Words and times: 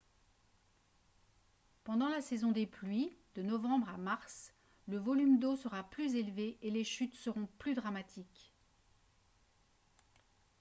pendant 1.83 2.09
la 2.09 2.21
saison 2.21 2.51
des 2.51 2.65
pluies 2.65 3.15
de 3.35 3.43
novembre 3.43 3.87
à 3.87 3.97
mars 3.97 4.51
le 4.87 4.97
volume 4.97 5.37
d'eau 5.37 5.55
sera 5.55 5.83
plus 5.91 6.15
élevé 6.15 6.57
et 6.63 6.71
les 6.71 6.83
chutes 6.83 7.13
seront 7.13 7.47
plus 7.59 7.75
dramatiques 7.75 8.51